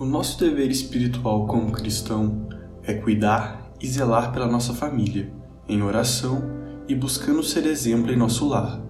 O 0.00 0.06
nosso 0.06 0.40
dever 0.40 0.70
espiritual 0.70 1.46
como 1.46 1.72
cristão 1.72 2.48
é 2.82 2.94
cuidar 2.94 3.70
e 3.78 3.86
zelar 3.86 4.32
pela 4.32 4.46
nossa 4.46 4.72
família, 4.72 5.30
em 5.68 5.82
oração 5.82 6.42
e 6.88 6.94
buscando 6.94 7.42
ser 7.42 7.66
exemplo 7.66 8.10
em 8.10 8.16
nosso 8.16 8.48
lar. 8.48 8.80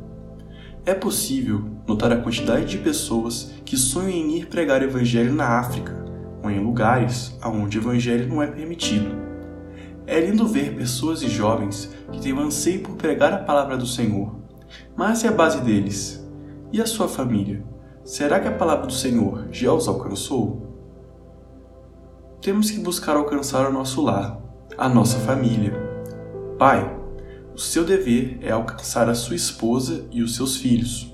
É 0.86 0.94
possível 0.94 1.64
notar 1.84 2.12
a 2.12 2.16
quantidade 2.18 2.66
de 2.66 2.78
pessoas 2.78 3.52
que 3.64 3.76
sonham 3.76 4.10
em 4.10 4.36
ir 4.36 4.46
pregar 4.46 4.82
o 4.82 4.84
Evangelho 4.84 5.34
na 5.34 5.58
África 5.58 5.92
ou 6.44 6.48
em 6.48 6.62
lugares 6.62 7.36
onde 7.44 7.76
o 7.76 7.80
Evangelho 7.80 8.28
não 8.28 8.40
é 8.40 8.46
permitido. 8.46 9.10
É 10.06 10.20
lindo 10.20 10.46
ver 10.46 10.76
pessoas 10.76 11.22
e 11.22 11.28
jovens 11.28 11.92
que 12.12 12.20
têm 12.20 12.32
o 12.32 12.38
anseio 12.38 12.82
por 12.82 12.94
pregar 12.94 13.32
a 13.32 13.38
palavra 13.38 13.76
do 13.76 13.84
Senhor. 13.84 14.36
Mas 14.96 15.24
e 15.24 15.26
a 15.26 15.32
base 15.32 15.60
deles? 15.60 16.24
E 16.72 16.80
a 16.80 16.86
sua 16.86 17.08
família? 17.08 17.64
Será 18.04 18.38
que 18.38 18.46
a 18.46 18.52
palavra 18.52 18.86
do 18.86 18.92
Senhor 18.92 19.48
já 19.50 19.72
os 19.72 19.88
alcançou? 19.88 20.69
Temos 22.42 22.70
que 22.70 22.80
buscar 22.80 23.16
alcançar 23.16 23.68
o 23.68 23.72
nosso 23.72 24.00
lar, 24.00 24.40
a 24.78 24.88
nossa 24.88 25.18
família. 25.18 25.74
Pai, 26.58 26.90
o 27.54 27.58
seu 27.58 27.84
dever 27.84 28.38
é 28.40 28.50
alcançar 28.50 29.10
a 29.10 29.14
sua 29.14 29.36
esposa 29.36 30.06
e 30.10 30.22
os 30.22 30.36
seus 30.36 30.56
filhos. 30.56 31.12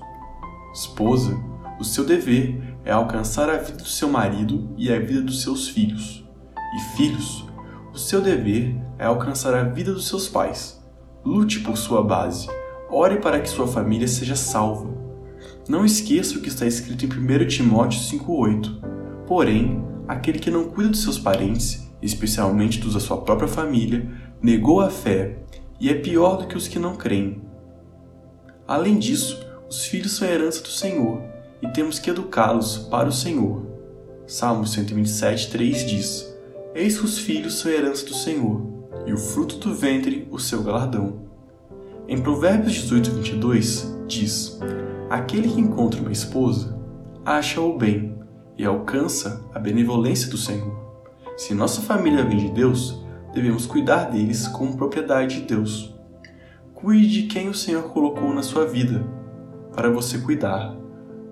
Esposa, 0.73 1.37
o 1.81 1.83
seu 1.83 2.05
dever 2.05 2.79
é 2.85 2.93
alcançar 2.93 3.49
a 3.49 3.57
vida 3.57 3.79
do 3.79 3.89
seu 3.89 4.07
marido 4.07 4.73
e 4.77 4.89
a 4.89 4.97
vida 5.01 5.21
dos 5.21 5.41
seus 5.41 5.67
filhos. 5.67 6.25
E 6.77 6.95
filhos, 6.95 7.45
o 7.93 7.97
seu 7.97 8.21
dever 8.21 8.81
é 8.97 9.03
alcançar 9.05 9.53
a 9.53 9.63
vida 9.63 9.91
dos 9.91 10.07
seus 10.07 10.29
pais. 10.29 10.81
Lute 11.25 11.59
por 11.59 11.77
sua 11.77 12.01
base. 12.01 12.47
Ore 12.89 13.17
para 13.17 13.41
que 13.41 13.49
sua 13.49 13.67
família 13.67 14.07
seja 14.07 14.37
salva. 14.37 14.87
Não 15.67 15.83
esqueça 15.83 16.37
o 16.37 16.41
que 16.41 16.47
está 16.47 16.65
escrito 16.65 17.03
em 17.03 17.09
1 17.09 17.47
Timóteo 17.47 17.99
5,8. 17.99 19.25
Porém, 19.27 19.96
aquele 20.07 20.39
que 20.39 20.49
não 20.49 20.69
cuida 20.69 20.91
dos 20.91 21.03
seus 21.03 21.19
parentes, 21.19 21.91
especialmente 22.01 22.79
dos 22.79 22.93
da 22.93 22.99
sua 22.99 23.17
própria 23.17 23.47
família, 23.47 24.09
negou 24.41 24.79
a 24.79 24.89
fé 24.89 25.39
e 25.79 25.89
é 25.89 25.93
pior 25.93 26.37
do 26.37 26.47
que 26.47 26.57
os 26.57 26.67
que 26.67 26.79
não 26.79 26.95
creem. 26.95 27.41
Além 28.67 28.97
disso, 28.97 29.45
os 29.69 29.85
filhos 29.85 30.15
são 30.15 30.27
herança 30.27 30.61
do 30.61 30.69
Senhor 30.69 31.21
e 31.61 31.67
temos 31.69 31.99
que 31.99 32.09
educá-los 32.09 32.77
para 32.77 33.09
o 33.09 33.11
Senhor. 33.11 33.65
Salmo 34.25 34.65
127, 34.65 35.49
3 35.51 35.85
diz: 35.85 36.37
Eis 36.73 36.97
que 36.97 37.05
os 37.05 37.17
filhos 37.17 37.59
são 37.59 37.71
herança 37.71 38.05
do 38.05 38.13
Senhor, 38.13 38.61
e 39.05 39.13
o 39.13 39.17
fruto 39.17 39.57
do 39.57 39.73
ventre 39.73 40.27
o 40.31 40.39
seu 40.39 40.63
galardão. 40.63 41.27
Em 42.07 42.21
Provérbios 42.21 42.73
18, 42.73 43.11
22, 43.11 43.95
diz: 44.07 44.59
Aquele 45.09 45.49
que 45.49 45.59
encontra 45.59 46.01
uma 46.01 46.11
esposa 46.11 46.77
acha 47.25 47.59
o 47.61 47.77
bem 47.77 48.16
e 48.57 48.65
alcança 48.65 49.45
a 49.53 49.59
benevolência 49.59 50.29
do 50.29 50.37
Senhor. 50.37 50.75
Se 51.37 51.53
nossa 51.53 51.81
família 51.81 52.25
vem 52.25 52.39
de 52.39 52.49
Deus, 52.49 53.05
devemos 53.33 53.67
cuidar 53.67 54.05
deles 54.05 54.47
como 54.47 54.75
propriedade 54.75 55.41
de 55.41 55.47
Deus. 55.47 55.95
Cuide 56.73 57.21
de 57.21 57.27
quem 57.27 57.49
o 57.49 57.53
Senhor 57.53 57.83
colocou 57.93 58.33
na 58.33 58.41
sua 58.41 58.65
vida, 58.65 59.05
para 59.75 59.91
você 59.91 60.17
cuidar, 60.17 60.75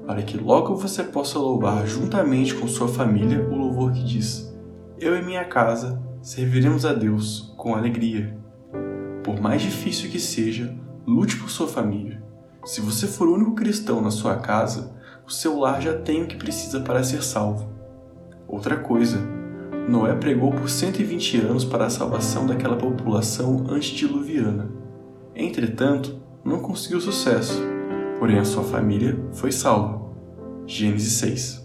para 0.06 0.22
que 0.22 0.38
logo 0.38 0.76
você 0.76 1.04
possa 1.04 1.40
louvar 1.40 1.88
juntamente 1.88 2.54
com 2.54 2.68
sua 2.68 2.88
família 2.88 3.48
o 3.50 3.56
louvor 3.56 3.92
que 3.92 4.04
diz: 4.04 4.56
Eu 5.00 5.16
e 5.16 5.24
minha 5.24 5.46
casa 5.46 6.00
serviremos 6.22 6.86
a 6.86 6.94
Deus 6.94 7.54
com 7.58 7.74
alegria. 7.74 8.38
Por 9.24 9.42
mais 9.42 9.62
difícil 9.64 10.12
que 10.12 10.20
seja, 10.20 10.76
lute 11.08 11.38
por 11.38 11.50
sua 11.50 11.68
família. 11.68 12.24
Se 12.64 12.82
você 12.82 13.08
for 13.08 13.28
o 13.28 13.34
único 13.34 13.56
cristão 13.56 14.02
na 14.02 14.12
sua 14.12 14.36
casa, 14.38 14.96
o 15.26 15.32
seu 15.32 15.60
lar 15.60 15.82
já 15.82 15.98
tem 15.98 16.24
o 16.24 16.28
que 16.28 16.36
precisa 16.36 16.80
para 16.80 17.04
ser 17.04 17.24
salvo. 17.24 17.70
Outra 18.48 18.78
coisa, 18.78 19.18
Noé 19.90 20.14
pregou 20.16 20.52
por 20.52 20.70
120 20.70 21.42
anos 21.42 21.66
para 21.66 21.86
a 21.86 21.90
salvação 21.90 22.46
daquela 22.46 22.76
população 22.76 23.66
antediluviana. 23.70 24.70
Entretanto, 25.36 26.22
não 26.44 26.60
conseguiu 26.60 27.02
sucesso, 27.02 27.62
porém 28.20 28.38
a 28.38 28.46
sua 28.46 28.64
família 28.64 29.20
foi 29.34 29.52
salva. 29.52 30.06
Gênesis 30.66 31.14
6 31.14 31.65